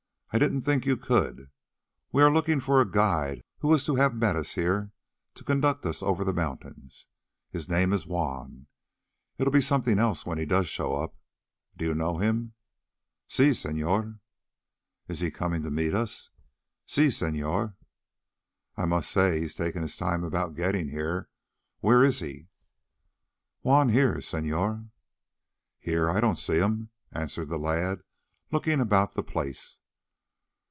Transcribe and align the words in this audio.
I 0.33 0.39
didn't 0.39 0.61
think 0.61 0.85
you 0.85 0.95
could. 0.95 1.49
We 2.13 2.23
are 2.23 2.31
looking 2.31 2.61
for 2.61 2.79
a 2.79 2.89
guide 2.89 3.43
who 3.59 3.67
was 3.67 3.85
to 3.85 3.95
have 3.97 4.15
met 4.15 4.37
us 4.37 4.53
here 4.53 4.93
to 5.33 5.43
conduct 5.43 5.85
us 5.85 6.01
over 6.01 6.23
the 6.23 6.31
mountains. 6.31 7.07
His 7.49 7.67
name 7.67 7.91
is 7.91 8.07
Juan. 8.07 8.67
It'll 9.37 9.51
be 9.51 9.59
something 9.59 9.99
else 9.99 10.25
when 10.25 10.37
he 10.37 10.45
does 10.45 10.69
show 10.69 10.95
up. 10.95 11.17
Do 11.75 11.83
you 11.83 11.93
know 11.93 12.19
him?" 12.19 12.53
"Si, 13.27 13.49
señor." 13.49 14.19
"Isn't 15.09 15.25
he 15.27 15.31
coming 15.31 15.63
to 15.63 15.69
meet 15.69 15.93
us?" 15.93 16.29
"Si, 16.85 17.07
señor." 17.07 17.75
"Well, 17.75 17.75
I 18.77 18.85
must 18.85 19.11
say 19.11 19.41
he's 19.41 19.55
taking 19.55 19.81
his 19.81 19.97
time 19.97 20.23
about 20.23 20.55
getting 20.55 20.87
here. 20.87 21.27
Where 21.81 22.05
is 22.05 22.19
he?" 22.21 22.47
"Juan 23.63 23.89
here, 23.89 24.15
señor." 24.19 24.91
"Here? 25.77 26.09
I 26.09 26.21
don't 26.21 26.39
see 26.39 26.55
him," 26.55 26.89
answered 27.11 27.49
the 27.49 27.59
lad, 27.59 27.99
looking 28.49 28.79
about 28.79 29.13
the 29.15 29.23
place. 29.23 29.79